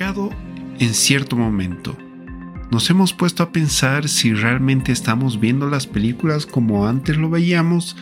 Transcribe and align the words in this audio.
en 0.00 0.94
cierto 0.94 1.36
momento. 1.36 1.96
Nos 2.70 2.88
hemos 2.88 3.12
puesto 3.12 3.42
a 3.42 3.50
pensar 3.50 4.08
si 4.08 4.32
realmente 4.32 4.92
estamos 4.92 5.40
viendo 5.40 5.68
las 5.68 5.88
películas 5.88 6.46
como 6.46 6.86
antes 6.86 7.16
lo 7.16 7.30
veíamos, 7.30 7.96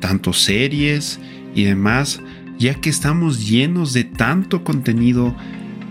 tanto 0.00 0.32
series 0.32 1.20
y 1.54 1.62
demás, 1.62 2.20
ya 2.58 2.74
que 2.74 2.90
estamos 2.90 3.46
llenos 3.46 3.92
de 3.92 4.02
tanto 4.02 4.64
contenido, 4.64 5.36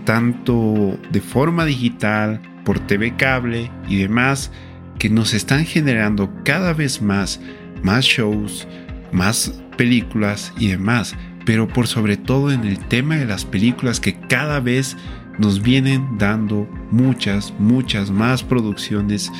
tanto 0.04 0.98
de 1.10 1.20
forma 1.22 1.64
digital, 1.64 2.42
por 2.64 2.78
TV 2.80 3.16
cable 3.16 3.70
y 3.88 3.96
demás, 3.96 4.50
que 4.98 5.08
nos 5.08 5.32
están 5.32 5.64
generando 5.64 6.30
cada 6.44 6.74
vez 6.74 7.00
más, 7.00 7.40
más 7.82 8.04
shows, 8.04 8.68
más 9.10 9.62
películas 9.78 10.52
y 10.58 10.66
demás, 10.66 11.14
pero 11.46 11.66
por 11.66 11.86
sobre 11.86 12.18
todo 12.18 12.52
en 12.52 12.64
el 12.64 12.78
tema 12.78 13.16
de 13.16 13.24
las 13.24 13.46
películas 13.46 14.00
que 14.00 14.18
cada 14.28 14.60
vez 14.60 14.96
nos 15.38 15.62
vienen 15.62 16.18
dando 16.18 16.68
muchas, 16.90 17.52
muchas 17.58 18.10
más 18.10 18.42
producciones 18.42 19.32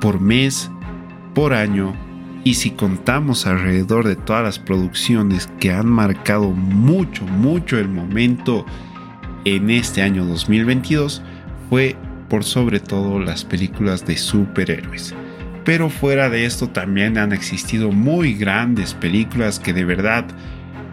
por 0.00 0.20
mes, 0.20 0.70
por 1.34 1.54
año, 1.54 1.94
y 2.44 2.54
si 2.54 2.70
contamos 2.70 3.46
alrededor 3.46 4.06
de 4.06 4.16
todas 4.16 4.42
las 4.42 4.58
producciones 4.58 5.48
que 5.60 5.72
han 5.72 5.86
marcado 5.86 6.50
mucho, 6.50 7.24
mucho 7.24 7.78
el 7.78 7.88
momento 7.88 8.66
en 9.44 9.70
este 9.70 10.02
año 10.02 10.24
2022, 10.24 11.22
fue 11.70 11.96
por 12.28 12.44
sobre 12.44 12.80
todo 12.80 13.20
las 13.20 13.44
películas 13.44 14.04
de 14.06 14.16
superhéroes. 14.16 15.14
Pero 15.64 15.88
fuera 15.90 16.28
de 16.28 16.44
esto 16.44 16.68
también 16.68 17.16
han 17.16 17.32
existido 17.32 17.92
muy 17.92 18.34
grandes 18.34 18.94
películas 18.94 19.60
que 19.60 19.72
de 19.72 19.84
verdad 19.84 20.24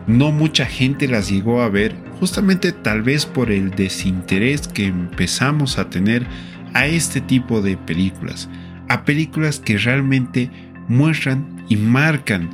no 0.10 0.32
mucha 0.32 0.66
gente 0.66 1.08
las 1.08 1.30
llegó 1.30 1.62
a 1.62 1.70
ver, 1.70 1.96
justamente 2.20 2.72
tal 2.72 3.04
vez 3.04 3.28
por 3.28 3.52
el 3.52 3.70
desinterés 3.70 4.68
que 4.68 4.88
empezamos 4.88 5.78
a 5.78 5.92
tener 5.92 6.26
a 6.74 6.88
este 6.88 7.22
tipo 7.22 7.62
de 7.62 7.78
películas, 7.78 8.50
a 8.88 9.06
películas 9.06 9.60
que 9.60 9.78
realmente 9.78 10.50
muestran 10.88 11.64
y 11.70 11.76
marcan 11.76 12.50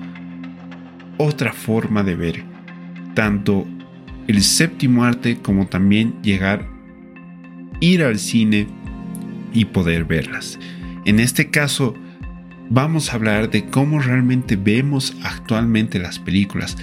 otra 1.18 1.54
forma 1.54 2.04
de 2.04 2.16
ver, 2.16 2.44
tanto 3.14 3.66
el 4.28 4.44
séptimo 4.44 5.06
arte 5.06 5.38
como 5.38 5.68
también 5.68 6.22
llegar 6.22 6.68
ir 7.80 8.04
al 8.04 8.20
cine 8.20 8.68
y 9.54 9.64
poder 9.64 10.04
verlas. 10.04 10.60
En 11.06 11.22
este 11.22 11.50
caso, 11.52 11.96
vamos 12.70 13.10
a 13.10 13.16
hablar 13.16 13.50
de 13.50 13.66
cómo 13.68 14.02
realmente 14.02 14.58
vemos 14.58 15.16
actualmente 15.24 16.00
las 16.00 16.20
películas, 16.20 16.76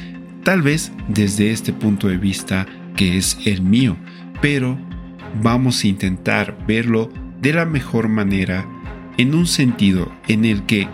tal 0.44 0.62
vez 0.62 0.92
desde 1.08 1.50
este 1.50 1.72
punto 1.72 2.08
de 2.08 2.16
vista 2.16 2.66
que 2.96 3.16
es 3.16 3.38
el 3.44 3.62
mío, 3.62 3.96
pero 4.40 4.78
vamos 5.42 5.82
a 5.82 5.88
intentar 5.88 6.56
verlo 6.66 7.10
de 7.40 7.52
la 7.52 7.64
mejor 7.64 8.08
manera 8.08 8.66
en 9.18 9.34
un 9.34 9.46
sentido 9.46 10.12
en 10.28 10.44
el 10.44 10.64
que 10.64 10.88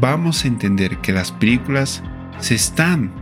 vamos 0.00 0.44
a 0.44 0.48
entender 0.48 0.98
que 0.98 1.12
las 1.12 1.32
películas 1.32 2.02
se 2.40 2.54
están 2.54 3.12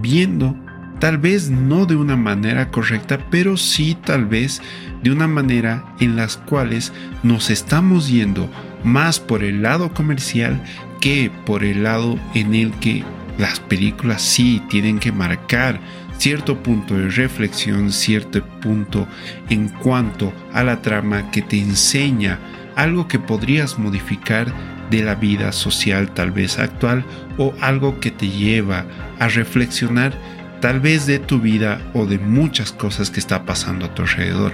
viendo 0.00 0.56
tal 0.98 1.18
vez 1.18 1.50
no 1.50 1.86
de 1.86 1.96
una 1.96 2.16
manera 2.16 2.70
correcta, 2.70 3.18
pero 3.30 3.56
sí 3.56 3.96
tal 4.04 4.26
vez 4.26 4.60
de 5.02 5.10
una 5.10 5.28
manera 5.28 5.94
en 6.00 6.16
las 6.16 6.36
cuales 6.36 6.92
nos 7.22 7.50
estamos 7.50 8.08
yendo 8.08 8.50
más 8.84 9.20
por 9.20 9.44
el 9.44 9.62
lado 9.62 9.92
comercial 9.94 10.60
que 11.00 11.30
por 11.46 11.64
el 11.64 11.84
lado 11.84 12.18
en 12.34 12.54
el 12.54 12.72
que 12.74 13.04
las 13.38 13.60
películas 13.60 14.20
sí 14.20 14.62
tienen 14.68 14.98
que 14.98 15.12
marcar 15.12 15.80
cierto 16.18 16.62
punto 16.62 16.94
de 16.94 17.08
reflexión, 17.08 17.92
cierto 17.92 18.44
punto 18.60 19.06
en 19.48 19.68
cuanto 19.68 20.32
a 20.52 20.64
la 20.64 20.82
trama 20.82 21.30
que 21.30 21.42
te 21.42 21.58
enseña 21.58 22.38
algo 22.74 23.08
que 23.08 23.18
podrías 23.18 23.78
modificar 23.78 24.52
de 24.90 25.02
la 25.02 25.14
vida 25.14 25.52
social 25.52 26.12
tal 26.12 26.32
vez 26.32 26.58
actual 26.58 27.04
o 27.36 27.54
algo 27.60 28.00
que 28.00 28.10
te 28.10 28.28
lleva 28.28 28.86
a 29.18 29.28
reflexionar 29.28 30.12
tal 30.60 30.80
vez 30.80 31.06
de 31.06 31.18
tu 31.18 31.40
vida 31.40 31.80
o 31.94 32.06
de 32.06 32.18
muchas 32.18 32.72
cosas 32.72 33.10
que 33.10 33.20
está 33.20 33.44
pasando 33.44 33.86
a 33.86 33.94
tu 33.94 34.02
alrededor. 34.02 34.52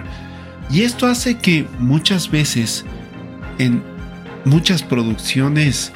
Y 0.71 0.83
esto 0.83 1.06
hace 1.06 1.39
que 1.39 1.66
muchas 1.78 2.31
veces 2.31 2.84
en 3.59 3.83
muchas 4.45 4.83
producciones 4.83 5.93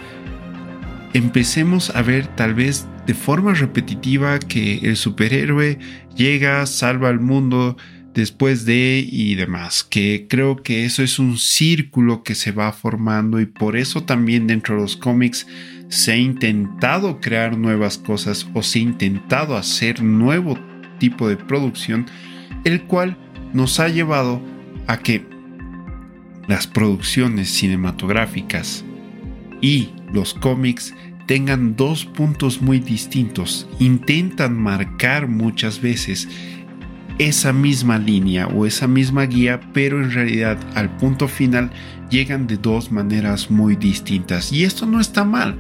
empecemos 1.15 1.91
a 1.95 2.03
ver 2.03 2.27
tal 2.37 2.55
vez 2.55 2.87
de 3.07 3.15
forma 3.15 3.55
repetitiva 3.55 4.39
que 4.39 4.79
el 4.83 4.97
superhéroe 4.97 5.79
llega, 6.15 6.65
salva 6.67 7.09
al 7.09 7.21
mundo 7.21 7.77
después 8.15 8.65
de 8.65 9.07
y 9.09 9.35
demás, 9.37 9.85
que 9.85 10.27
creo 10.29 10.57
que 10.57 10.85
eso 10.85 11.03
es 11.03 11.19
un 11.19 11.39
círculo 11.39 12.23
que 12.23 12.35
se 12.35 12.53
va 12.53 12.73
formando 12.73 13.41
y 13.41 13.47
por 13.47 13.77
eso 13.77 14.03
también 14.03 14.47
dentro 14.47 14.75
de 14.75 14.83
los 14.83 14.97
cómics 14.97 15.47
se 15.89 16.13
ha 16.13 16.17
intentado 16.17 17.21
crear 17.21 17.57
nuevas 17.57 17.97
cosas 17.97 18.47
o 18.55 18.63
se 18.63 18.81
ha 18.81 18.83
intentado 18.83 19.57
hacer 19.57 20.03
nuevo 20.03 20.59
tipo 20.99 21.29
de 21.29 21.37
producción, 21.37 22.07
el 22.65 22.83
cual 22.83 23.17
nos 23.53 23.81
ha 23.81 23.89
llevado 23.89 24.43
a 24.87 24.99
que 24.99 25.25
las 26.49 26.67
producciones 26.67 27.49
cinematográficas 27.51 28.85
y 29.61 29.91
los 30.13 30.35
cómics 30.35 30.95
tengan 31.27 31.77
dos 31.77 32.05
puntos 32.07 32.63
muy 32.63 32.81
distintos. 32.81 33.69
Intentan 33.79 34.57
marcar 34.57 35.29
muchas 35.29 35.81
veces 35.81 36.29
esa 37.19 37.53
misma 37.53 37.99
línea 37.99 38.47
o 38.47 38.65
esa 38.65 38.87
misma 38.87 39.25
guía, 39.25 39.61
pero 39.73 40.03
en 40.03 40.11
realidad 40.11 40.59
al 40.75 40.97
punto 40.97 41.29
final 41.29 41.71
llegan 42.11 42.47
de 42.47 42.57
dos 42.57 42.91
maneras 42.91 43.51
muy 43.51 43.77
distintas. 43.77 44.53
Y 44.53 44.65
esto 44.65 44.87
no 44.87 45.01
está 45.01 45.25
mal. 45.25 45.59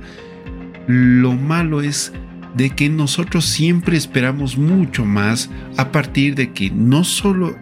Lo 0.86 1.34
malo 1.34 1.82
es 1.82 2.12
de 2.54 2.70
que 2.70 2.88
nosotros 2.88 3.44
siempre 3.44 3.96
esperamos 3.96 4.56
mucho 4.56 5.04
más 5.04 5.50
a 5.76 5.92
partir 5.92 6.34
de 6.34 6.52
que 6.52 6.70
no 6.70 7.04
solo 7.04 7.54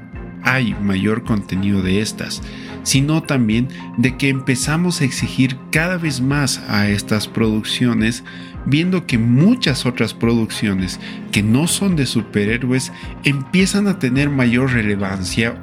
hay 0.42 0.74
mayor 0.74 1.24
contenido 1.24 1.82
de 1.82 2.00
estas, 2.00 2.40
sino 2.86 3.20
también 3.20 3.66
de 3.98 4.16
que 4.16 4.28
empezamos 4.28 5.00
a 5.00 5.04
exigir 5.04 5.56
cada 5.72 5.96
vez 5.96 6.20
más 6.20 6.62
a 6.68 6.88
estas 6.88 7.26
producciones 7.26 8.22
viendo 8.64 9.06
que 9.06 9.18
muchas 9.18 9.86
otras 9.86 10.14
producciones 10.14 11.00
que 11.32 11.42
no 11.42 11.66
son 11.66 11.96
de 11.96 12.06
superhéroes 12.06 12.92
empiezan 13.24 13.88
a 13.88 13.98
tener 13.98 14.30
mayor 14.30 14.72
relevancia 14.72 15.56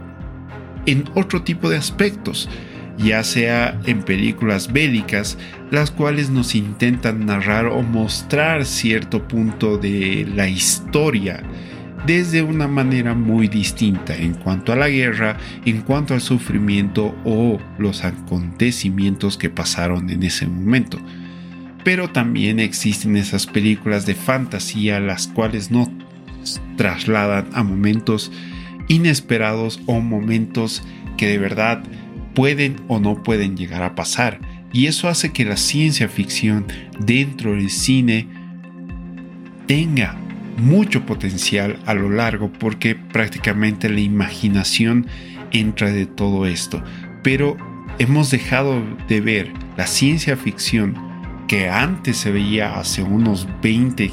en 0.85 1.05
otro 1.15 1.43
tipo 1.43 1.69
de 1.69 1.77
aspectos, 1.77 2.49
ya 2.97 3.23
sea 3.23 3.79
en 3.85 4.03
películas 4.03 4.73
bélicas, 4.73 5.37
las 5.71 5.91
cuales 5.91 6.29
nos 6.29 6.55
intentan 6.55 7.25
narrar 7.25 7.67
o 7.67 7.81
mostrar 7.83 8.65
cierto 8.65 9.29
punto 9.29 9.77
de 9.77 10.27
la 10.35 10.49
historia 10.49 11.41
desde 12.05 12.41
una 12.41 12.67
manera 12.67 13.13
muy 13.13 13.47
distinta 13.47 14.15
en 14.15 14.33
cuanto 14.33 14.73
a 14.73 14.75
la 14.75 14.89
guerra, 14.89 15.37
en 15.65 15.81
cuanto 15.81 16.13
al 16.13 16.21
sufrimiento 16.21 17.15
o 17.23 17.59
los 17.77 18.03
acontecimientos 18.03 19.37
que 19.37 19.49
pasaron 19.49 20.09
en 20.09 20.23
ese 20.23 20.47
momento 20.47 20.99
pero 21.83 22.09
también 22.09 22.59
existen 22.59 23.17
esas 23.17 23.45
películas 23.45 24.05
de 24.05 24.15
fantasía 24.15 24.99
las 24.99 25.27
cuales 25.27 25.69
no 25.69 25.91
trasladan 26.77 27.47
a 27.53 27.63
momentos 27.63 28.31
inesperados 28.87 29.81
o 29.85 29.99
momentos 29.99 30.83
que 31.17 31.27
de 31.27 31.37
verdad 31.37 31.83
pueden 32.33 32.77
o 32.87 32.99
no 32.99 33.21
pueden 33.23 33.55
llegar 33.55 33.83
a 33.83 33.95
pasar. 33.95 34.39
Y 34.71 34.87
eso 34.87 35.07
hace 35.07 35.31
que 35.31 35.45
la 35.45 35.57
ciencia 35.57 36.09
ficción 36.09 36.65
dentro 36.99 37.51
del 37.51 37.69
cine 37.69 38.27
tenga 39.67 40.17
mucho 40.57 41.05
potencial 41.05 41.77
a 41.85 41.93
lo 41.93 42.09
largo 42.09 42.51
porque 42.51 42.95
prácticamente 42.95 43.89
la 43.89 43.99
imaginación 43.99 45.07
entra 45.51 45.91
de 45.91 46.05
todo 46.05 46.45
esto. 46.45 46.83
Pero 47.23 47.57
hemos 47.99 48.31
dejado 48.31 48.81
de 49.07 49.21
ver 49.21 49.51
la 49.77 49.87
ciencia 49.87 50.35
ficción 50.35 50.95
que 51.47 51.69
antes 51.69 52.17
se 52.17 52.31
veía 52.31 52.79
hace 52.79 53.03
unos 53.03 53.47
20, 53.61 54.11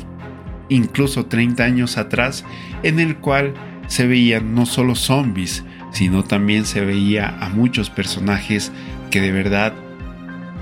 incluso 0.69 1.27
30 1.27 1.65
años 1.65 1.97
atrás, 1.97 2.45
en 2.83 3.01
el 3.01 3.17
cual 3.17 3.55
se 3.87 4.07
veían 4.07 4.55
no 4.55 4.67
solo 4.67 4.95
zombies, 4.95 5.65
sino 5.93 6.25
también 6.25 6.65
se 6.65 6.85
veía 6.85 7.37
a 7.41 7.49
muchos 7.49 7.91
personajes 7.91 8.71
que 9.11 9.21
de 9.21 9.33
verdad 9.33 9.73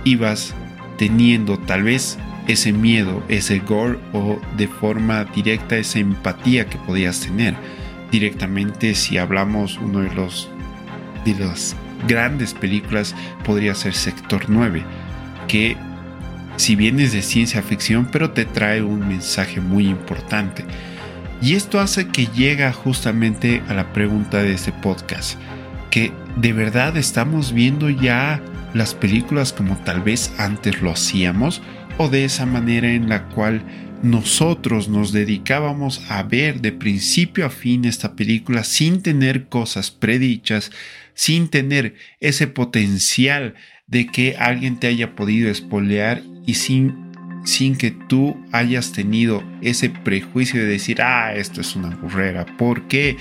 ibas 0.04 0.54
teniendo 0.96 1.58
tal 1.58 1.82
vez 1.82 2.18
ese 2.48 2.72
miedo, 2.72 3.22
ese 3.28 3.60
gore 3.60 3.98
o 4.12 4.40
de 4.56 4.66
forma 4.66 5.24
directa 5.24 5.76
esa 5.76 6.00
empatía 6.00 6.66
que 6.66 6.78
podías 6.78 7.20
tener. 7.20 7.54
Directamente 8.10 8.94
si 8.94 9.18
hablamos 9.18 9.78
uno 9.78 10.00
de 10.00 10.12
los 10.14 10.48
de 11.24 11.34
las 11.34 11.76
grandes 12.06 12.54
películas 12.54 13.14
podría 13.44 13.74
ser 13.74 13.94
Sector 13.94 14.46
9, 14.48 14.82
que 15.46 15.76
si 16.56 16.74
bien 16.74 17.00
es 17.00 17.12
de 17.12 17.22
ciencia 17.22 17.62
ficción, 17.62 18.08
pero 18.10 18.30
te 18.30 18.44
trae 18.44 18.82
un 18.82 19.06
mensaje 19.06 19.60
muy 19.60 19.86
importante. 19.86 20.64
Y 21.40 21.54
esto 21.54 21.80
hace 21.80 22.08
que 22.08 22.26
llega 22.26 22.72
justamente 22.72 23.62
a 23.68 23.74
la 23.74 23.92
pregunta 23.92 24.38
de 24.42 24.52
este 24.52 24.72
podcast, 24.72 25.38
que 25.90 26.12
de 26.36 26.52
verdad 26.52 26.96
estamos 26.96 27.52
viendo 27.52 27.90
ya 27.90 28.40
las 28.74 28.94
películas 28.94 29.52
como 29.52 29.76
tal 29.78 30.02
vez 30.02 30.32
antes 30.38 30.82
lo 30.82 30.90
hacíamos 30.90 31.62
o 31.98 32.08
de 32.08 32.24
esa 32.24 32.46
manera 32.46 32.90
en 32.92 33.08
la 33.08 33.28
cual 33.28 33.62
nosotros 34.02 34.88
nos 34.88 35.12
dedicábamos 35.12 36.08
a 36.08 36.22
ver 36.22 36.60
de 36.60 36.72
principio 36.72 37.44
a 37.44 37.50
fin 37.50 37.84
esta 37.84 38.14
película 38.14 38.62
sin 38.62 39.02
tener 39.02 39.48
cosas 39.48 39.90
predichas, 39.90 40.70
sin 41.14 41.48
tener 41.48 41.96
ese 42.20 42.46
potencial 42.46 43.54
de 43.88 44.06
que 44.06 44.36
alguien 44.38 44.78
te 44.78 44.86
haya 44.86 45.16
podido 45.16 45.50
espolear 45.50 46.22
y 46.46 46.54
sin, 46.54 47.10
sin 47.44 47.76
que 47.76 47.90
tú 47.90 48.36
hayas 48.52 48.92
tenido 48.92 49.42
ese 49.60 49.90
prejuicio 49.90 50.60
de 50.60 50.66
decir, 50.66 51.02
ah, 51.02 51.34
esto 51.34 51.60
es 51.60 51.74
una 51.74 51.90
burrera, 51.96 52.46
porque 52.56 53.16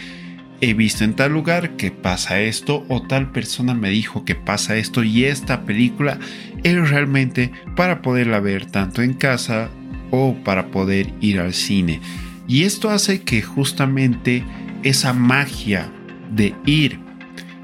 he 0.61 0.73
visto 0.73 1.03
en 1.03 1.13
tal 1.13 1.33
lugar 1.33 1.77
que 1.77 1.91
pasa 1.91 2.41
esto 2.41 2.85
o 2.87 3.01
tal 3.01 3.31
persona 3.31 3.73
me 3.73 3.89
dijo 3.89 4.25
que 4.25 4.35
pasa 4.35 4.75
esto 4.75 5.03
y 5.03 5.25
esta 5.25 5.61
película 5.61 6.19
es 6.63 6.89
realmente 6.89 7.51
para 7.75 8.01
poderla 8.01 8.39
ver 8.39 8.65
tanto 8.65 9.01
en 9.01 9.13
casa 9.13 9.69
o 10.11 10.35
para 10.43 10.67
poder 10.67 11.13
ir 11.21 11.39
al 11.39 11.53
cine. 11.53 12.01
Y 12.47 12.63
esto 12.63 12.89
hace 12.89 13.21
que 13.21 13.41
justamente 13.41 14.43
esa 14.83 15.13
magia 15.13 15.91
de 16.31 16.55
ir 16.65 16.99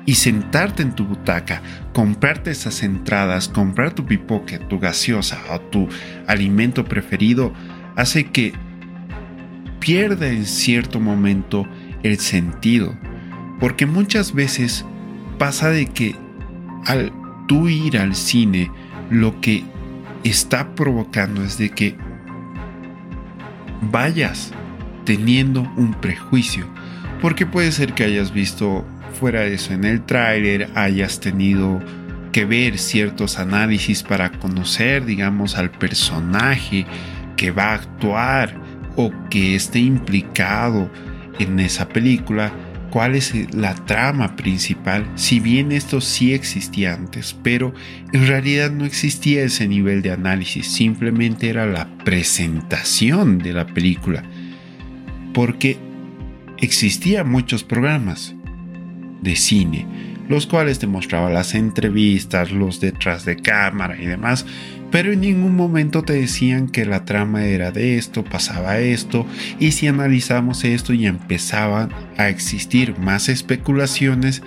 y 0.05 0.15
sentarte 0.15 0.83
en 0.83 0.93
tu 0.93 1.05
butaca, 1.05 1.61
comprarte 1.93 2.51
esas 2.51 2.83
entradas, 2.83 3.47
comprar 3.47 3.93
tu 3.93 4.05
pipoque, 4.05 4.59
tu 4.59 4.79
gaseosa 4.79 5.41
o 5.49 5.59
tu 5.61 5.87
alimento 6.27 6.83
preferido, 6.83 7.53
hace 7.95 8.25
que 8.25 8.53
pierda 9.79 10.27
en 10.27 10.45
cierto 10.45 10.99
momento 10.99 11.65
el 12.03 12.19
sentido. 12.19 12.97
Porque 13.59 13.85
muchas 13.85 14.33
veces 14.33 14.85
pasa 15.37 15.69
de 15.69 15.87
que 15.87 16.15
al 16.85 17.11
tú 17.47 17.67
ir 17.69 17.97
al 17.97 18.15
cine, 18.15 18.71
lo 19.09 19.39
que 19.41 19.63
está 20.23 20.75
provocando 20.75 21.43
es 21.43 21.57
de 21.57 21.69
que 21.69 21.95
vayas 23.91 24.51
teniendo 25.05 25.61
un 25.75 25.93
prejuicio. 25.93 26.65
Porque 27.21 27.45
puede 27.45 27.71
ser 27.71 27.93
que 27.93 28.03
hayas 28.03 28.33
visto 28.33 28.85
fuera 29.13 29.41
de 29.41 29.55
eso 29.55 29.73
en 29.73 29.85
el 29.85 30.01
tráiler, 30.01 30.69
hayas 30.75 31.19
tenido 31.19 31.81
que 32.31 32.45
ver 32.45 32.77
ciertos 32.79 33.37
análisis 33.37 34.03
para 34.03 34.31
conocer, 34.31 35.05
digamos, 35.05 35.55
al 35.55 35.69
personaje 35.69 36.85
que 37.37 37.51
va 37.51 37.71
a 37.71 37.75
actuar 37.75 38.55
o 38.95 39.11
que 39.29 39.55
esté 39.55 39.79
implicado 39.79 40.89
en 41.39 41.59
esa 41.59 41.89
película, 41.89 42.51
cuál 42.93 43.15
es 43.15 43.33
la 43.55 43.73
trama 43.73 44.35
principal, 44.35 45.09
si 45.15 45.39
bien 45.39 45.71
esto 45.71 45.99
sí 45.99 46.33
existía 46.33 46.93
antes, 46.93 47.35
pero 47.41 47.73
en 48.11 48.27
realidad 48.27 48.71
no 48.71 48.85
existía 48.85 49.43
ese 49.43 49.67
nivel 49.67 50.03
de 50.03 50.11
análisis, 50.11 50.67
simplemente 50.67 51.49
era 51.49 51.65
la 51.65 51.89
presentación 52.05 53.39
de 53.39 53.53
la 53.53 53.65
película, 53.65 54.23
porque 55.33 55.77
existían 56.57 57.29
muchos 57.29 57.63
programas 57.63 58.35
de 59.21 59.35
cine, 59.35 59.87
los 60.29 60.45
cuales 60.45 60.77
te 60.77 60.85
mostraban 60.85 61.33
las 61.33 61.55
entrevistas, 61.55 62.51
los 62.51 62.79
detrás 62.79 63.25
de 63.25 63.37
cámara 63.37 63.99
y 63.99 64.05
demás, 64.05 64.45
pero 64.93 65.11
en 65.11 65.21
ningún 65.21 65.55
momento 65.55 66.03
te 66.03 66.13
decían 66.13 66.69
que 66.69 66.85
la 66.85 67.03
trama 67.03 67.45
era 67.45 67.71
de 67.71 67.97
esto, 67.97 68.23
pasaba 68.23 68.77
esto, 68.77 69.25
y 69.57 69.71
si 69.71 69.87
analizamos 69.87 70.63
esto 70.63 70.93
y 70.93 71.07
empezaban 71.07 71.89
a 72.15 72.29
existir 72.29 72.95
más 72.99 73.27
especulaciones, 73.27 74.43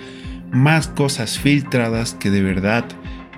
más 0.49 0.87
cosas 0.87 1.37
filtradas 1.37 2.13
que 2.13 2.29
de 2.29 2.43
verdad 2.43 2.85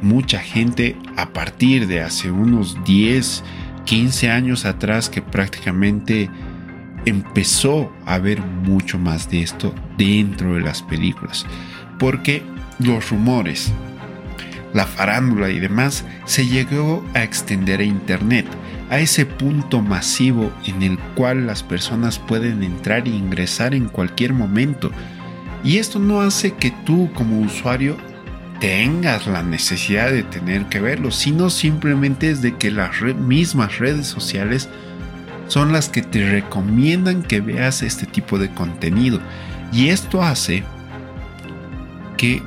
mucha 0.04 0.38
gente 0.38 0.96
a 1.18 1.34
partir 1.34 1.88
de 1.88 2.02
hace 2.02 2.30
unos 2.30 2.78
10, 2.86 3.44
15 3.86 4.30
años 4.30 4.66
atrás 4.66 5.10
que 5.10 5.24
prácticamente 5.24 6.30
empezó 7.08 7.92
a 8.06 8.20
ver 8.20 8.40
mucho 8.40 9.00
más 9.00 9.32
de 9.32 9.42
esto 9.42 9.74
dentro 9.98 10.54
de 10.54 10.62
las 10.62 10.84
películas. 10.84 11.48
Porque 11.98 12.44
los 12.78 13.10
rumores, 13.10 13.74
la 14.74 14.86
farándula 14.86 15.50
y 15.50 15.60
demás 15.60 16.06
se 16.26 16.46
llegó 16.46 17.04
a 17.14 17.24
extender 17.24 17.80
a 17.80 17.84
Internet, 17.84 18.46
a 18.90 19.00
ese 19.00 19.26
punto 19.26 19.82
masivo 19.82 20.52
en 20.66 20.84
el 20.84 21.00
cual 21.16 21.48
las 21.48 21.64
personas 21.64 22.20
pueden 22.20 22.64
entrar 22.64 23.08
e 23.08 23.12
ingresar 23.12 23.74
en 23.74 23.90
cualquier 23.90 24.34
momento. 24.34 24.92
Y 25.64 25.78
esto 25.78 26.00
no 26.00 26.22
hace 26.22 26.54
que 26.54 26.72
tú 26.86 27.10
como 27.14 27.40
usuario 27.42 27.98
tengas 28.60 29.26
la 29.28 29.44
necesidad 29.44 30.12
de 30.12 30.24
tener 30.24 30.66
que 30.66 30.80
verlo, 30.80 31.12
sino 31.12 31.50
simplemente 31.50 32.30
es 32.30 32.42
de 32.42 32.56
que 32.58 32.72
las 32.72 33.02
mismas 33.02 33.80
redes 33.80 34.08
sociales 34.08 34.70
son 35.48 35.72
las 35.72 35.90
que 35.90 36.02
te 36.02 36.30
recomiendan 36.30 37.24
que 37.24 37.42
veas 37.42 37.82
este 37.82 38.06
tipo 38.06 38.38
de 38.38 38.50
contenido. 38.50 39.20
Y 39.72 39.90
esto 39.90 40.24
hace 40.24 40.64
que 42.18 42.42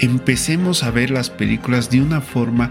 empecemos 0.00 0.82
a 0.82 0.90
ver 0.90 1.10
las 1.10 1.30
películas 1.30 1.90
de 1.90 2.00
una 2.00 2.20
forma 2.20 2.70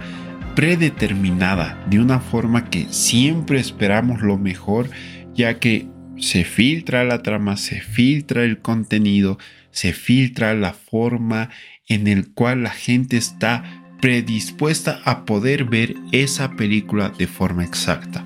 predeterminada, 0.55 1.83
de 1.89 1.99
una 1.99 2.19
forma 2.19 2.69
que 2.69 2.87
siempre 2.89 3.59
esperamos 3.59 4.21
lo 4.21 4.37
mejor, 4.37 4.89
ya 5.33 5.59
que 5.59 5.87
se 6.17 6.43
filtra 6.43 7.03
la 7.03 7.23
trama, 7.23 7.57
se 7.57 7.81
filtra 7.81 8.43
el 8.43 8.59
contenido, 8.59 9.39
se 9.71 9.93
filtra 9.93 10.53
la 10.53 10.73
forma 10.73 11.49
en 11.87 12.07
el 12.07 12.31
cual 12.31 12.63
la 12.63 12.69
gente 12.69 13.17
está 13.17 13.63
predispuesta 13.99 15.01
a 15.05 15.25
poder 15.25 15.63
ver 15.63 15.95
esa 16.11 16.51
película 16.51 17.09
de 17.09 17.27
forma 17.27 17.63
exacta. 17.63 18.25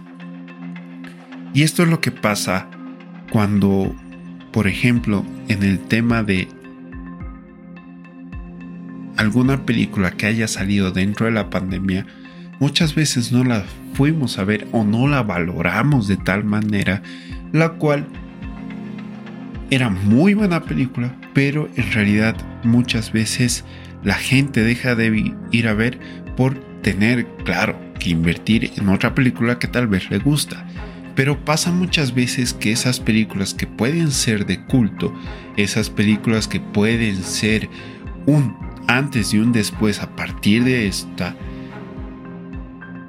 Y 1.54 1.64
esto 1.64 1.84
es 1.84 1.90
lo 1.90 2.02
que 2.02 2.12
pasa 2.12 2.70
cuando, 3.32 3.96
por 4.52 4.68
ejemplo, 4.68 5.26
en 5.48 5.64
el 5.64 5.80
tema 5.80 6.24
de 6.24 6.48
alguna 9.18 9.66
película 9.66 10.12
que 10.12 10.28
haya 10.28 10.48
salido 10.48 10.92
dentro 10.92 11.26
de 11.26 11.34
la 11.34 11.50
pandemia, 11.50 12.06
muchas 12.60 12.96
veces 12.96 13.32
no 13.32 13.44
la 13.44 13.66
fuimos 13.94 14.38
a 14.40 14.44
ver 14.44 14.68
o 14.72 14.84
no 14.84 15.08
la 15.08 15.24
valoramos 15.24 16.08
de 16.08 16.18
tal 16.18 16.44
manera, 16.44 17.02
la 17.52 17.74
cual 17.74 18.08
era 19.70 19.90
muy 19.90 20.34
buena 20.34 20.64
película, 20.64 21.14
pero 21.34 21.70
en 21.76 21.92
realidad 21.92 22.36
muchas 22.64 23.12
veces 23.12 23.66
la 24.04 24.14
gente 24.14 24.64
deja 24.64 24.96
de 24.96 25.34
ir 25.52 25.68
a 25.68 25.74
ver 25.74 26.00
por 26.38 26.56
tener, 26.82 27.28
claro, 27.44 27.78
que 28.00 28.12
invertir 28.12 28.72
en 28.78 28.90
otra 28.90 29.14
película 29.14 29.60
que 29.60 29.68
tal 29.68 29.88
vez 29.88 30.10
le 30.10 30.20
gusta. 30.20 30.66
Pero 31.16 31.44
pasa 31.44 31.72
muchas 31.72 32.14
veces 32.14 32.54
que 32.54 32.72
esas 32.72 33.00
películas 33.00 33.56
que 33.56 33.66
pueden 33.66 34.12
ser 34.12 34.46
de 34.46 34.64
culto, 34.66 35.14
esas 35.58 35.90
películas 35.90 36.48
que 36.48 36.60
pueden 36.60 37.24
ser 37.24 37.68
un 38.28 38.67
antes 38.88 39.34
y 39.34 39.40
un 39.40 39.52
después 39.52 40.02
a 40.02 40.16
partir 40.16 40.64
de 40.64 40.88
esta, 40.88 41.36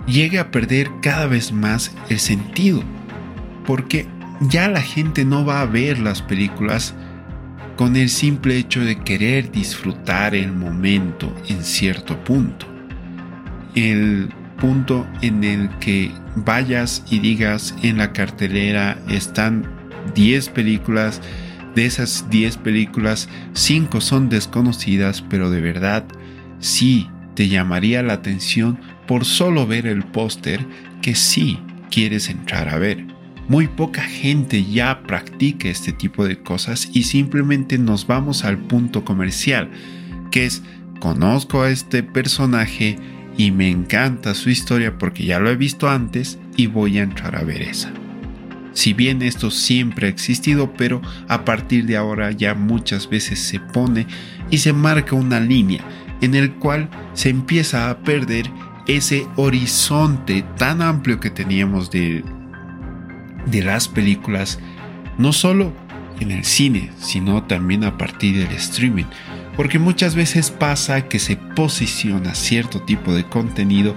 llegue 0.07 0.39
a 0.39 0.51
perder 0.51 0.91
cada 1.03 1.27
vez 1.27 1.53
más 1.53 1.95
el 2.09 2.19
sentido. 2.19 2.83
Porque 3.67 4.07
ya 4.41 4.69
la 4.69 4.81
gente 4.81 5.25
no 5.25 5.45
va 5.45 5.61
a 5.61 5.67
ver 5.67 5.99
las 5.99 6.23
películas 6.23 6.95
con 7.77 7.97
el 7.97 8.09
simple 8.09 8.57
hecho 8.57 8.81
de 8.81 8.99
querer 8.99 9.53
disfrutar 9.53 10.35
el 10.35 10.53
momento 10.53 11.33
en 11.49 11.63
cierto 11.63 12.19
punto. 12.25 12.67
El 13.75 14.31
punto 14.61 15.07
en 15.23 15.45
el 15.45 15.69
que 15.79 16.11
vayas 16.35 17.05
y 17.09 17.21
digas 17.21 17.75
en 17.83 17.99
la 17.99 18.13
cartelera 18.13 18.99
están 19.09 19.65
10 20.15 20.49
películas 20.49 21.21
de 21.79 21.87
esas 21.87 22.29
10 22.29 22.57
películas, 22.57 23.29
5 23.53 24.01
son 24.01 24.29
desconocidas, 24.29 25.23
pero 25.23 25.49
de 25.49 25.61
verdad 25.61 26.05
sí 26.59 27.07
te 27.37 27.47
llamaría 27.47 28.03
la 28.03 28.15
atención 28.15 28.81
por 29.07 29.25
solo 29.25 29.65
ver 29.65 29.87
el 29.87 30.03
póster 30.03 30.67
que 31.03 31.15
sí 31.15 31.61
quieres 31.89 32.31
entrar 32.31 32.69
a 32.69 32.79
ver. 32.79 33.07
Muy 33.47 33.69
poca 33.69 34.03
gente 34.03 34.65
ya 34.65 35.05
practica 35.05 35.69
este 35.69 35.93
tipo 35.93 36.27
de 36.27 36.43
cosas 36.43 36.91
y 36.93 37.05
simplemente 37.05 37.79
nos 37.79 38.09
vamos 38.09 38.45
al 38.45 38.59
punto 38.59 39.05
comercial, 39.05 39.71
que 40.33 40.47
es 40.47 40.65
conozco 40.99 41.63
a 41.63 41.71
este 41.71 42.03
personaje 42.03 42.99
y 43.37 43.53
me 43.53 43.71
encanta 43.71 44.35
su 44.35 44.51
historia 44.51 44.99
porque 44.99 45.25
ya 45.25 45.39
lo 45.39 45.49
he 45.49 45.55
visto 45.55 45.89
antes 45.89 46.41
y 46.57 46.67
voy 46.67 46.99
a 46.99 47.05
entrar 47.05 47.37
a 47.37 47.45
ver 47.45 47.63
esa. 47.63 47.93
Si 48.73 48.93
bien 48.93 49.23
esto 49.23 49.51
siempre 49.51 50.07
ha 50.07 50.11
existido, 50.11 50.73
pero 50.75 51.01
a 51.29 51.45
partir 51.45 51.87
de 51.87 51.97
ahora 51.97 52.31
ya 52.33 52.55
muchas 52.55 53.09
veces 53.09 53.39
se 53.39 53.61
pone 53.61 54.07
y 54.51 54.59
se 54.59 54.73
marca 54.73 55.17
una 55.17 55.41
línea 55.41 55.83
en 56.21 56.35
el 56.35 56.55
cual 56.55 56.89
se 57.15 57.31
empieza 57.31 57.91
a 57.91 57.99
perder 57.99 58.51
ese 58.87 59.27
horizonte 59.37 60.45
tan 60.57 60.83
amplio 60.83 61.21
que 61.21 61.31
teníamos 61.31 61.91
de, 61.91 62.25
de 63.47 63.63
las 63.63 63.89
películas 63.89 64.59
no 65.19 65.33
solo 65.33 65.73
en 66.21 66.31
el 66.31 66.45
cine, 66.45 66.91
sino 66.99 67.43
también 67.45 67.85
a 67.85 67.99
partir 67.99 68.39
del 68.39 68.57
streaming. 68.57 69.05
Porque 69.57 69.79
muchas 69.79 70.15
veces 70.15 70.51
pasa 70.51 71.09
que 71.09 71.19
se 71.19 71.37
posiciona 71.37 72.35
cierto 72.35 72.83
tipo 72.83 73.13
de 73.13 73.25
contenido 73.25 73.95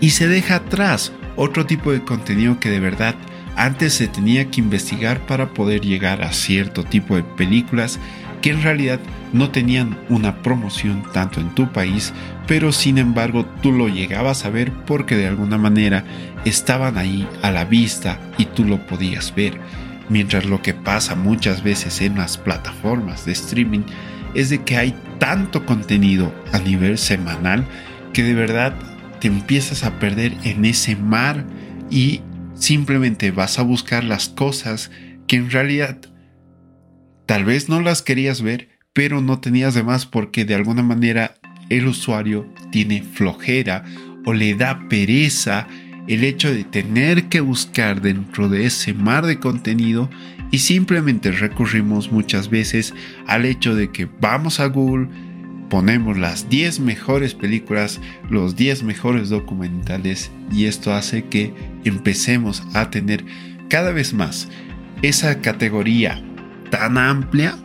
y 0.00 0.10
se 0.10 0.28
deja 0.28 0.56
atrás 0.56 1.12
otro 1.36 1.66
tipo 1.66 1.92
de 1.92 2.02
contenido 2.02 2.58
que 2.60 2.70
de 2.70 2.80
verdad 2.80 3.14
antes 3.60 3.92
se 3.92 4.08
tenía 4.08 4.50
que 4.50 4.62
investigar 4.62 5.20
para 5.26 5.50
poder 5.50 5.82
llegar 5.82 6.22
a 6.22 6.32
cierto 6.32 6.82
tipo 6.82 7.14
de 7.16 7.22
películas 7.22 7.98
que 8.40 8.48
en 8.48 8.62
realidad 8.62 8.98
no 9.34 9.50
tenían 9.50 9.98
una 10.08 10.40
promoción 10.42 11.02
tanto 11.12 11.40
en 11.40 11.54
tu 11.54 11.70
país, 11.70 12.14
pero 12.46 12.72
sin 12.72 12.96
embargo 12.96 13.44
tú 13.60 13.70
lo 13.70 13.88
llegabas 13.88 14.46
a 14.46 14.50
ver 14.50 14.72
porque 14.86 15.14
de 15.14 15.26
alguna 15.26 15.58
manera 15.58 16.04
estaban 16.46 16.96
ahí 16.96 17.28
a 17.42 17.50
la 17.50 17.66
vista 17.66 18.18
y 18.38 18.46
tú 18.46 18.64
lo 18.64 18.86
podías 18.86 19.34
ver. 19.34 19.60
Mientras 20.08 20.46
lo 20.46 20.62
que 20.62 20.72
pasa 20.72 21.14
muchas 21.14 21.62
veces 21.62 22.00
en 22.00 22.16
las 22.16 22.38
plataformas 22.38 23.26
de 23.26 23.32
streaming 23.32 23.82
es 24.32 24.48
de 24.48 24.62
que 24.64 24.78
hay 24.78 24.94
tanto 25.18 25.66
contenido 25.66 26.32
a 26.54 26.60
nivel 26.60 26.96
semanal 26.96 27.66
que 28.14 28.22
de 28.22 28.32
verdad 28.32 28.72
te 29.20 29.28
empiezas 29.28 29.84
a 29.84 29.98
perder 29.98 30.34
en 30.44 30.64
ese 30.64 30.96
mar 30.96 31.44
y 31.90 32.22
simplemente 32.60 33.32
vas 33.32 33.58
a 33.58 33.62
buscar 33.62 34.04
las 34.04 34.28
cosas 34.28 34.92
que 35.26 35.36
en 35.36 35.50
realidad 35.50 35.98
tal 37.26 37.44
vez 37.44 37.68
no 37.68 37.80
las 37.80 38.02
querías 38.02 38.42
ver, 38.42 38.68
pero 38.92 39.20
no 39.20 39.40
tenías 39.40 39.74
de 39.74 39.82
más 39.82 40.06
porque 40.06 40.44
de 40.44 40.54
alguna 40.54 40.82
manera 40.82 41.36
el 41.70 41.86
usuario 41.86 42.46
tiene 42.70 43.02
flojera 43.02 43.84
o 44.24 44.32
le 44.32 44.54
da 44.54 44.88
pereza 44.88 45.66
el 46.06 46.24
hecho 46.24 46.52
de 46.52 46.64
tener 46.64 47.28
que 47.28 47.40
buscar 47.40 48.02
dentro 48.02 48.48
de 48.48 48.66
ese 48.66 48.92
mar 48.92 49.26
de 49.26 49.38
contenido 49.38 50.10
y 50.50 50.58
simplemente 50.58 51.30
recurrimos 51.30 52.10
muchas 52.10 52.50
veces 52.50 52.92
al 53.26 53.44
hecho 53.44 53.74
de 53.74 53.90
que 53.90 54.08
vamos 54.20 54.60
a 54.60 54.66
Google, 54.66 55.08
ponemos 55.70 56.18
las 56.18 56.50
10 56.50 56.80
mejores 56.80 57.34
películas, 57.34 58.00
los 58.28 58.56
10 58.56 58.82
mejores 58.82 59.30
documentales 59.30 60.30
y 60.52 60.66
esto 60.66 60.92
hace 60.92 61.24
que 61.26 61.54
empecemos 61.84 62.62
a 62.74 62.90
tener 62.90 63.24
cada 63.68 63.92
vez 63.92 64.12
más 64.12 64.48
esa 65.00 65.40
categoría 65.40 66.22
tan 66.70 66.98
amplia, 66.98 67.56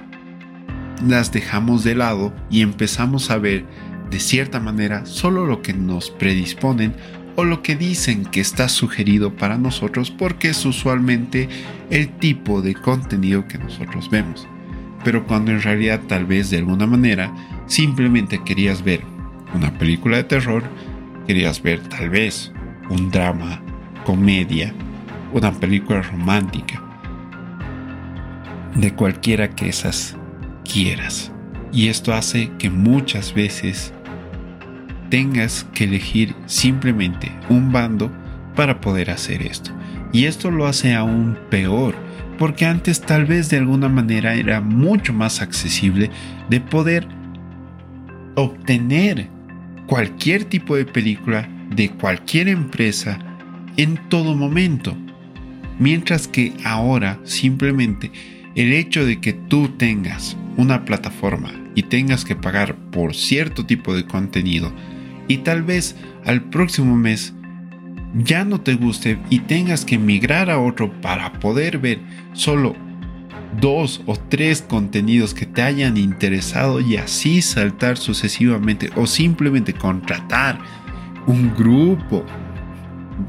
las 1.05 1.31
dejamos 1.31 1.83
de 1.83 1.95
lado 1.95 2.33
y 2.49 2.61
empezamos 2.61 3.29
a 3.31 3.37
ver 3.37 3.65
de 4.09 4.19
cierta 4.19 4.59
manera 4.59 5.05
solo 5.05 5.45
lo 5.45 5.61
que 5.61 5.73
nos 5.73 6.11
predisponen 6.11 6.93
o 7.35 7.43
lo 7.43 7.61
que 7.61 7.75
dicen 7.75 8.23
que 8.23 8.39
está 8.39 8.69
sugerido 8.69 9.35
para 9.35 9.57
nosotros 9.57 10.11
porque 10.11 10.49
es 10.49 10.65
usualmente 10.65 11.49
el 11.89 12.09
tipo 12.17 12.61
de 12.61 12.75
contenido 12.75 13.47
que 13.47 13.57
nosotros 13.57 14.09
vemos. 14.09 14.47
Pero 15.03 15.25
cuando 15.27 15.51
en 15.51 15.61
realidad 15.61 16.01
tal 16.07 16.25
vez 16.25 16.49
de 16.49 16.57
alguna 16.59 16.87
manera 16.87 17.33
simplemente 17.67 18.43
querías 18.43 18.83
ver 18.83 19.01
una 19.53 19.71
película 19.77 20.17
de 20.17 20.23
terror, 20.23 20.63
querías 21.27 21.61
ver 21.61 21.79
tal 21.81 22.09
vez 22.09 22.51
un 22.89 23.09
drama, 23.11 23.61
comedia, 24.05 24.73
una 25.33 25.51
película 25.51 26.01
romántica, 26.01 26.81
de 28.75 28.93
cualquiera 28.93 29.49
que 29.49 29.69
esas 29.69 30.15
quieras. 30.63 31.31
Y 31.71 31.87
esto 31.87 32.13
hace 32.13 32.51
que 32.57 32.69
muchas 32.69 33.33
veces 33.33 33.93
tengas 35.09 35.65
que 35.73 35.85
elegir 35.85 36.35
simplemente 36.45 37.31
un 37.49 37.71
bando 37.71 38.11
para 38.55 38.79
poder 38.81 39.11
hacer 39.11 39.41
esto. 39.41 39.71
Y 40.11 40.25
esto 40.25 40.51
lo 40.51 40.67
hace 40.67 40.93
aún 40.93 41.37
peor, 41.49 41.95
porque 42.37 42.65
antes 42.65 43.01
tal 43.01 43.25
vez 43.25 43.49
de 43.49 43.57
alguna 43.57 43.89
manera 43.89 44.35
era 44.35 44.61
mucho 44.61 45.13
más 45.13 45.41
accesible 45.41 46.09
de 46.49 46.61
poder 46.61 47.07
obtener 48.35 49.27
cualquier 49.87 50.45
tipo 50.45 50.75
de 50.75 50.85
película 50.85 51.49
de 51.75 51.89
cualquier 51.89 52.47
empresa 52.47 53.19
en 53.77 53.97
todo 54.09 54.35
momento. 54.35 54.95
Mientras 55.79 56.27
que 56.27 56.53
ahora 56.63 57.19
simplemente 57.23 58.11
el 58.55 58.71
hecho 58.73 59.05
de 59.05 59.19
que 59.19 59.33
tú 59.33 59.69
tengas 59.69 60.37
una 60.57 60.85
plataforma 60.85 61.51
y 61.75 61.83
tengas 61.83 62.23
que 62.23 62.35
pagar 62.35 62.75
por 62.91 63.13
cierto 63.13 63.65
tipo 63.65 63.93
de 63.93 64.05
contenido 64.05 64.71
y 65.27 65.37
tal 65.37 65.63
vez 65.63 65.95
al 66.23 66.41
próximo 66.43 66.95
mes 66.95 67.33
ya 68.13 68.45
no 68.45 68.61
te 68.61 68.75
guste 68.75 69.19
y 69.29 69.39
tengas 69.39 69.83
que 69.83 69.97
migrar 69.97 70.49
a 70.49 70.59
otro 70.59 70.89
para 71.01 71.33
poder 71.33 71.79
ver 71.79 71.99
solo 72.31 72.75
dos 73.59 74.01
o 74.05 74.15
tres 74.15 74.61
contenidos 74.61 75.33
que 75.33 75.45
te 75.45 75.61
hayan 75.61 75.97
interesado 75.97 76.79
y 76.79 76.97
así 76.97 77.41
saltar 77.41 77.97
sucesivamente 77.97 78.89
o 78.95 79.07
simplemente 79.07 79.73
contratar 79.73 80.59
un 81.27 81.53
grupo 81.55 82.25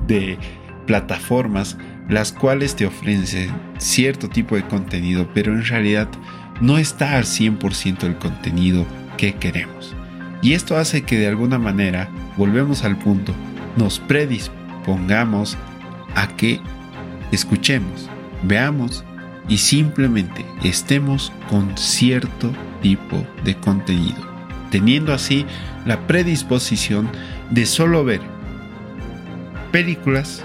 de 0.06 0.38
plataformas 0.86 1.76
las 2.08 2.32
cuales 2.32 2.76
te 2.76 2.86
ofrecen 2.86 3.50
cierto 3.78 4.28
tipo 4.28 4.54
de 4.54 4.66
contenido 4.66 5.28
pero 5.34 5.52
en 5.52 5.64
realidad 5.64 6.08
no 6.60 6.78
está 6.78 7.16
al 7.16 7.24
100% 7.24 8.04
el 8.04 8.16
contenido 8.16 8.86
que 9.16 9.34
queremos. 9.34 9.94
Y 10.42 10.52
esto 10.52 10.76
hace 10.76 11.02
que 11.02 11.18
de 11.18 11.26
alguna 11.26 11.58
manera, 11.58 12.08
volvemos 12.36 12.84
al 12.84 12.96
punto, 12.96 13.32
nos 13.76 13.98
predispongamos 13.98 15.56
a 16.14 16.28
que 16.28 16.60
escuchemos, 17.32 18.08
veamos 18.42 19.04
y 19.48 19.58
simplemente 19.58 20.44
estemos 20.62 21.32
con 21.48 21.76
cierto 21.76 22.52
tipo 22.82 23.24
de 23.44 23.56
contenido, 23.56 24.18
teniendo 24.70 25.12
así 25.12 25.46
la 25.84 26.06
predisposición 26.06 27.08
de 27.50 27.66
solo 27.66 28.04
ver 28.04 28.20
películas 29.70 30.44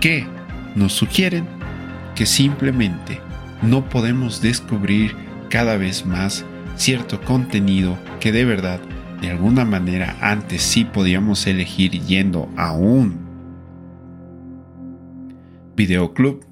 que 0.00 0.26
nos 0.74 0.92
sugieren 0.92 1.46
que 2.14 2.26
simplemente 2.26 3.20
no 3.62 3.88
podemos 3.88 4.40
descubrir 4.40 5.14
cada 5.50 5.76
vez 5.76 6.06
más 6.06 6.44
cierto 6.76 7.20
contenido 7.20 7.96
que 8.20 8.32
de 8.32 8.44
verdad 8.44 8.80
de 9.20 9.30
alguna 9.30 9.64
manera 9.64 10.16
antes 10.20 10.62
sí 10.62 10.84
podíamos 10.84 11.46
elegir 11.46 11.92
yendo 11.92 12.48
a 12.56 12.72
un 12.72 13.24
videoclub, 15.76 16.44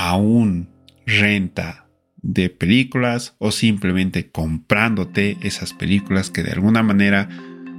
a 0.00 0.16
un 0.16 0.70
renta 1.04 1.84
de 2.22 2.48
películas 2.48 3.34
o 3.36 3.50
simplemente 3.50 4.30
comprándote 4.30 5.36
esas 5.42 5.74
películas 5.74 6.30
que 6.30 6.42
de 6.42 6.52
alguna 6.52 6.82
manera 6.82 7.28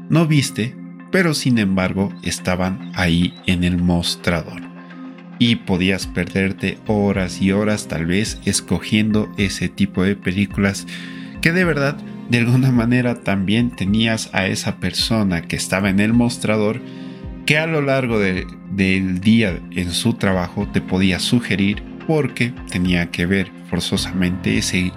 no 0.07 0.27
viste, 0.27 0.75
pero 1.11 1.33
sin 1.33 1.57
embargo 1.57 2.13
estaban 2.21 2.91
ahí 2.93 3.33
en 3.47 3.63
el 3.63 3.79
mostrador. 3.79 4.61
Y 5.39 5.55
podías 5.55 6.05
perderte 6.05 6.77
horas 6.85 7.41
y 7.41 7.53
horas 7.53 7.87
tal 7.87 8.05
vez 8.05 8.39
escogiendo 8.45 9.31
ese 9.39 9.67
tipo 9.67 10.03
de 10.03 10.15
películas 10.15 10.85
que 11.41 11.51
de 11.51 11.65
verdad 11.65 11.97
de 12.29 12.37
alguna 12.37 12.71
manera 12.71 13.23
también 13.23 13.75
tenías 13.75 14.29
a 14.31 14.45
esa 14.45 14.79
persona 14.79 15.41
que 15.41 15.55
estaba 15.55 15.89
en 15.89 15.99
el 15.99 16.13
mostrador 16.13 16.81
que 17.47 17.57
a 17.57 17.65
lo 17.65 17.81
largo 17.81 18.19
del 18.19 19.21
día 19.21 19.59
en 19.71 19.91
su 19.91 20.13
trabajo 20.13 20.67
te 20.71 20.81
podía 20.81 21.17
sugerir 21.17 21.90
porque 22.07 22.53
tenía 22.69 23.11
que 23.11 23.25
ver 23.25 23.51
forzosamente 23.69 24.57
ese 24.57 24.91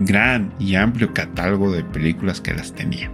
gran 0.00 0.52
y 0.58 0.74
amplio 0.74 1.12
catálogo 1.12 1.72
de 1.72 1.84
películas 1.84 2.40
que 2.40 2.54
las 2.54 2.72
tenía. 2.72 3.10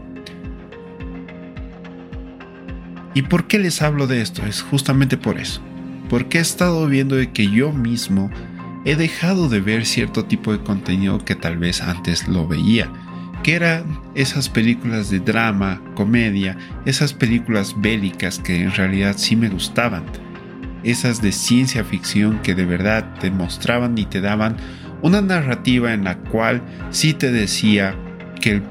¿Y 3.15 3.23
por 3.23 3.47
qué 3.47 3.59
les 3.59 3.81
hablo 3.81 4.07
de 4.07 4.21
esto? 4.21 4.45
Es 4.45 4.61
justamente 4.61 5.17
por 5.17 5.39
eso. 5.39 5.63
Porque 6.11 6.39
he 6.39 6.41
estado 6.41 6.87
viendo 6.87 7.17
de 7.17 7.31
que 7.31 7.49
yo 7.49 7.73
mismo 7.73 8.31
he 8.85 8.97
dejado 8.97 9.49
de 9.49 9.61
ver 9.61 9.87
cierto 9.87 10.25
tipo 10.25 10.53
de 10.53 10.63
contenido 10.63 11.19
que 11.25 11.35
tal 11.35 11.57
vez 11.57 11.81
antes 11.81 12.29
lo 12.29 12.47
veía, 12.47 12.91
que 13.43 13.55
eran 13.55 14.01
esas 14.15 14.49
películas 14.49 15.11
de 15.11 15.21
drama, 15.21 15.81
comedia, 15.95 16.59
esas 16.85 17.13
películas 17.13 17.75
bélicas 17.81 18.39
que 18.39 18.63
en 18.63 18.73
realidad 18.73 19.15
sí 19.17 19.37
me 19.37 19.49
gustaban, 19.49 20.05
esas 20.85 21.23
de 21.23 21.33
ciencia 21.33 21.85
ficción 21.85 22.41
que 22.43 22.55
de 22.55 22.65
verdad 22.65 23.05
te 23.21 23.31
mostraban 23.31 23.97
y 23.99 24.05
te 24.05 24.21
daban 24.21 24.57
una 25.03 25.21
narrativa 25.21 25.93
en 25.93 26.05
la 26.05 26.19
cual 26.19 26.63
sí 26.91 27.15
te 27.15 27.33
decía 27.33 27.95
que 28.41 28.63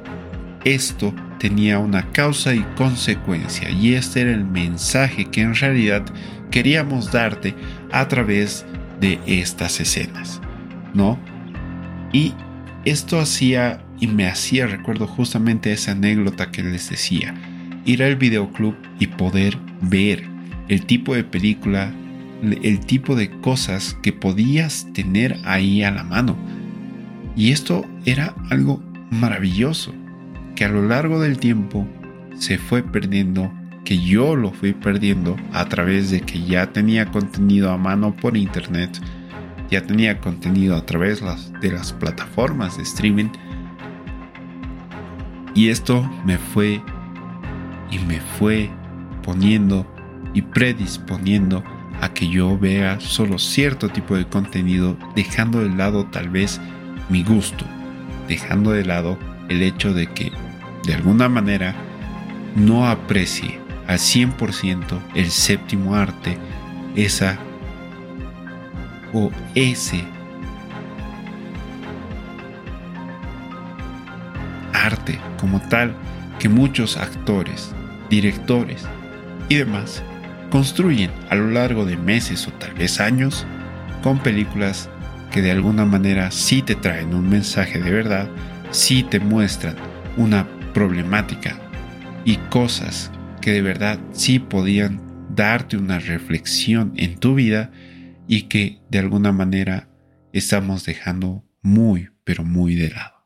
esto 0.64 1.14
tenía 1.40 1.80
una 1.80 2.12
causa 2.12 2.56
y 2.56 2.62
consecuencia 2.78 3.70
y 3.70 3.96
este 3.96 4.22
era 4.22 4.32
el 4.32 4.46
mensaje 4.46 5.26
que 5.26 5.42
en 5.42 5.56
realidad 5.56 6.04
queríamos 6.52 7.12
darte 7.12 7.54
a 7.92 8.08
través 8.08 8.66
de 9.02 9.20
estas 9.26 9.80
escenas, 9.80 10.40
¿no? 10.94 11.20
Y 12.14 12.34
esto 12.86 13.20
hacía 13.20 13.84
y 14.00 14.08
me 14.08 14.28
hacía, 14.28 14.68
recuerdo 14.68 15.08
justamente 15.08 15.74
esa 15.74 15.92
anécdota 15.92 16.52
que 16.52 16.64
les 16.64 16.90
decía, 16.90 17.34
ir 17.86 18.04
al 18.04 18.16
videoclub 18.16 18.76
y 19.00 19.08
poder 19.08 19.58
ver 19.82 20.24
el 20.68 20.86
tipo 20.86 21.16
de 21.16 21.24
película 21.24 21.94
el 22.44 22.80
tipo 22.82 23.16
de 23.16 23.30
cosas 23.42 23.98
que 24.02 24.12
podías 24.12 24.88
tener 24.94 25.40
ahí 25.46 25.84
a 25.84 25.92
la 25.92 26.04
mano. 26.04 26.36
Y 27.36 27.52
esto 27.52 27.86
era 28.06 28.36
algo 28.50 28.82
maravilloso, 29.10 29.94
que 30.56 30.66
a 30.66 30.70
lo 30.70 30.88
largo 30.88 31.20
del 31.20 31.38
tiempo 31.38 31.88
se 32.38 32.58
fue 32.58 32.84
perdiendo, 32.84 33.52
que 33.86 33.98
yo 33.98 34.36
lo 34.36 34.52
fui 34.52 34.74
perdiendo 34.74 35.38
a 35.52 35.66
través 35.66 36.12
de 36.12 36.22
que 36.22 36.42
ya 36.44 36.72
tenía 36.72 37.06
contenido 37.12 37.72
a 37.72 37.78
mano 37.78 38.16
por 38.16 38.38
internet, 38.38 39.00
ya 39.70 39.82
tenía 39.82 40.20
contenido 40.20 40.76
a 40.76 40.86
través 40.86 41.24
de 41.62 41.72
las 41.72 41.94
plataformas 41.94 42.78
de 42.78 42.84
streaming. 42.84 43.30
Y 45.56 45.70
esto 45.70 46.10
me 46.26 46.38
fue 46.38 46.82
y 47.90 48.00
me 48.00 48.20
fue 48.20 48.70
poniendo 49.24 49.88
y 50.34 50.42
predisponiendo 50.42 51.64
a 52.02 52.14
que 52.14 52.28
yo 52.28 52.58
vea 52.58 53.00
solo 53.00 53.40
cierto 53.40 53.90
tipo 53.90 54.16
de 54.16 54.26
contenido, 54.26 54.98
dejando 55.16 55.60
de 55.60 55.70
lado 55.70 56.06
tal 56.06 56.30
vez 56.30 56.60
mi 57.10 57.24
gusto, 57.24 57.66
dejando 58.28 58.72
de 58.72 58.86
lado 58.86 59.18
el 59.50 59.62
hecho 59.62 59.94
de 59.94 60.08
que 60.08 60.32
de 60.86 60.94
alguna 60.94 61.30
manera 61.30 61.76
no 62.56 62.88
aprecie 62.88 63.60
al 63.88 64.00
100% 64.00 65.00
el 65.16 65.32
séptimo 65.32 65.96
arte, 65.96 66.38
esa 66.96 67.38
o 69.14 69.32
ese 69.56 70.04
arte 74.74 75.20
como 75.40 75.62
tal 75.70 75.96
que 76.40 76.50
muchos 76.50 76.98
actores, 76.98 77.74
directores 78.10 78.86
y 79.50 79.56
demás 79.56 80.04
construyen 80.54 81.10
a 81.32 81.36
lo 81.36 81.50
largo 81.50 81.84
de 81.84 81.98
meses 81.98 82.48
o 82.48 82.54
tal 82.54 82.76
vez 82.76 83.00
años 83.00 83.48
con 84.04 84.20
películas 84.20 84.88
que 85.32 85.42
de 85.42 85.50
alguna 85.50 85.84
manera 85.84 86.30
sí 86.30 86.62
te 86.62 86.76
traen 86.76 87.16
un 87.16 87.28
mensaje 87.28 87.82
de 87.82 87.90
verdad, 87.90 88.30
sí 88.70 89.02
te 89.02 89.20
muestran 89.20 89.76
una 90.16 90.48
problemática 90.76 91.60
y 92.24 92.36
cosas 92.52 93.10
que 93.42 93.50
de 93.50 93.64
verdad 93.64 94.00
sí 94.12 94.38
podían 94.38 95.02
darte 95.36 95.76
una 95.76 95.98
reflexión 95.98 96.94
en 96.98 97.18
tu 97.18 97.34
vida 97.34 97.72
y 98.28 98.44
que 98.44 98.78
de 98.92 99.00
alguna 99.00 99.32
manera 99.32 99.90
estamos 100.34 100.86
dejando 100.86 101.44
muy, 101.64 102.10
pero 102.26 102.44
muy 102.44 102.76
de 102.76 102.92
lado. 102.92 103.26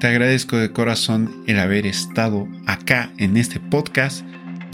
Te 0.00 0.06
agradezco 0.06 0.56
de 0.56 0.72
corazón 0.72 1.44
el 1.46 1.58
haber 1.58 1.86
estado 1.86 2.48
acá 2.66 3.12
en 3.18 3.36
este 3.36 3.60
podcast. 3.60 4.24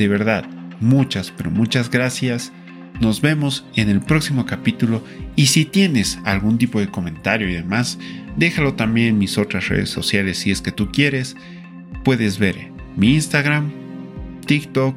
De 0.02 0.08
verdad, 0.08 0.44
muchas, 0.80 1.30
pero 1.30 1.52
muchas 1.52 1.88
gracias. 1.88 2.52
Nos 3.00 3.20
vemos 3.20 3.64
en 3.76 3.88
el 3.88 4.00
próximo 4.00 4.46
capítulo 4.46 5.04
y 5.36 5.46
si 5.46 5.64
tienes 5.64 6.18
algún 6.24 6.58
tipo 6.58 6.80
de 6.80 6.88
comentario 6.88 7.48
y 7.48 7.52
demás, 7.52 8.00
déjalo 8.36 8.74
también 8.74 9.10
en 9.10 9.18
mis 9.18 9.38
otras 9.38 9.68
redes 9.68 9.90
sociales 9.90 10.38
si 10.38 10.50
es 10.50 10.60
que 10.60 10.72
tú 10.72 10.90
quieres. 10.90 11.36
Puedes 12.02 12.40
ver 12.40 12.72
mi 12.96 13.14
Instagram, 13.14 13.70
TikTok, 14.44 14.96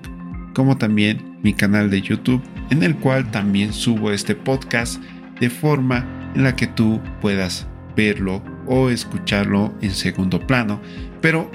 como 0.55 0.75
también 0.79 1.37
mi 1.43 1.53
canal 1.53 1.91
de 1.91 2.01
YouTube, 2.01 2.41
en 2.71 2.81
el 2.81 2.95
cual 2.95 3.29
también 3.29 3.73
subo 3.73 4.11
este 4.11 4.33
podcast 4.33 4.99
de 5.39 5.51
forma 5.51 6.31
en 6.33 6.41
la 6.45 6.55
que 6.55 6.65
tú 6.65 6.99
puedas 7.21 7.67
verlo 7.95 8.43
o 8.65 8.89
escucharlo 8.89 9.71
en 9.83 9.91
segundo 9.91 10.39
plano. 10.39 10.81
Pero 11.21 11.51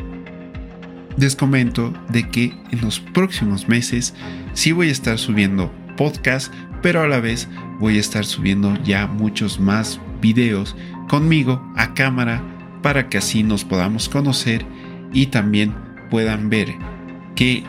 les 1.17 1.37
comento 1.37 1.93
de 2.09 2.29
que 2.29 2.55
en 2.71 2.81
los 2.81 3.01
próximos 3.01 3.69
meses 3.69 4.15
sí 4.53 4.73
voy 4.73 4.89
a 4.89 4.93
estar 4.93 5.19
subiendo 5.19 5.73
podcast, 5.97 6.53
pero 6.83 7.03
a 7.03 7.09
la 7.09 7.21
vez 7.21 7.49
voy 7.79 7.97
a 7.97 8.01
estar 8.01 8.25
subiendo 8.25 8.75
ya 8.85 9.07
muchos 9.07 9.61
más 9.61 10.01
videos 10.21 10.77
conmigo 11.09 11.63
a 11.77 11.95
cámara 11.95 12.43
para 12.83 13.09
que 13.09 13.19
así 13.19 13.43
nos 13.43 13.65
podamos 13.65 14.09
conocer 14.09 14.65
y 15.13 15.27
también 15.27 15.75
puedan 16.11 16.49
ver 16.49 16.75
que 17.35 17.65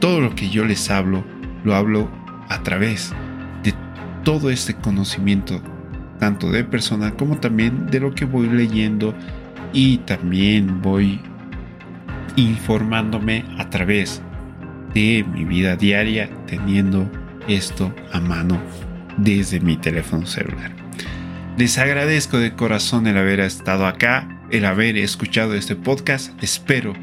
todo 0.00 0.20
lo 0.20 0.34
que 0.34 0.50
yo 0.50 0.64
les 0.64 0.90
hablo 0.90 1.24
lo 1.64 1.74
hablo 1.74 2.10
a 2.48 2.62
través 2.62 3.12
de 3.62 3.74
todo 4.24 4.50
este 4.50 4.74
conocimiento 4.74 5.62
tanto 6.18 6.50
de 6.50 6.64
persona 6.64 7.12
como 7.12 7.38
también 7.38 7.86
de 7.86 8.00
lo 8.00 8.14
que 8.14 8.24
voy 8.24 8.48
leyendo 8.48 9.14
y 9.72 9.98
también 9.98 10.82
voy 10.82 11.20
informándome 12.36 13.44
a 13.58 13.70
través 13.70 14.22
de 14.94 15.24
mi 15.32 15.44
vida 15.44 15.76
diaria 15.76 16.30
teniendo 16.46 17.10
esto 17.48 17.94
a 18.12 18.20
mano 18.20 18.60
desde 19.16 19.60
mi 19.60 19.76
teléfono 19.76 20.26
celular. 20.26 20.72
Les 21.56 21.78
agradezco 21.78 22.38
de 22.38 22.54
corazón 22.54 23.06
el 23.06 23.16
haber 23.16 23.40
estado 23.40 23.86
acá, 23.86 24.40
el 24.50 24.64
haber 24.64 24.96
escuchado 24.96 25.54
este 25.54 25.76
podcast. 25.76 26.32
Espero 26.42 26.94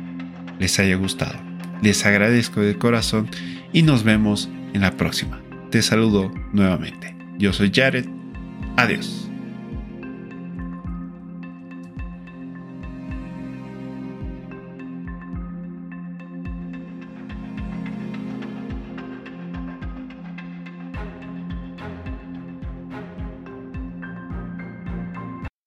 les 0.60 0.80
haya 0.80 0.96
gustado. 0.96 1.40
Les 1.82 2.06
agradezco 2.06 2.62
de 2.62 2.78
corazón 2.78 3.30
y 3.74 3.84
nos 3.84 4.04
vemos 4.04 4.50
en 4.74 4.82
la 4.82 4.98
próxima. 4.98 5.42
Te 5.72 5.82
saludo 5.82 6.32
nuevamente. 6.52 7.16
Yo 7.38 7.54
soy 7.54 7.72
Jared. 7.74 8.06
Adiós. 8.76 9.29